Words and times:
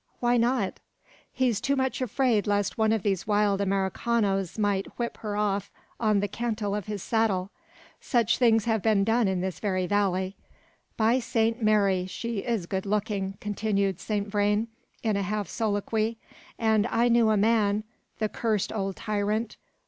"Why 0.19 0.35
not?" 0.35 0.79
"He's 1.31 1.61
too 1.61 1.75
much 1.75 2.01
afraid 2.01 2.47
lest 2.47 2.75
one 2.75 2.91
of 2.91 3.03
these 3.03 3.27
wild 3.27 3.61
Americanos 3.61 4.57
might 4.57 4.87
whip 4.97 5.17
her 5.17 5.37
off 5.37 5.69
on 5.99 6.21
the 6.21 6.27
cantle 6.27 6.73
of 6.73 6.87
his 6.87 7.03
saddle. 7.03 7.51
Such 7.99 8.39
things 8.39 8.65
have 8.65 8.81
been 8.81 9.03
done 9.03 9.27
in 9.27 9.41
this 9.41 9.59
very 9.59 9.85
valley. 9.85 10.35
By 10.97 11.19
Saint 11.19 11.61
Mary! 11.61 12.07
she 12.07 12.39
is 12.39 12.65
good 12.65 12.87
looking," 12.87 13.37
continued 13.39 13.99
Saint 13.99 14.27
Vrain, 14.27 14.69
in 15.03 15.17
a 15.17 15.21
half 15.21 15.47
soliloquy, 15.47 16.17
"and 16.57 16.87
I 16.87 17.07
knew 17.07 17.29
a 17.29 17.37
man 17.37 17.83
the 18.17 18.27
cursed 18.27 18.73
old 18.73 18.95
tyrant! 18.95 19.55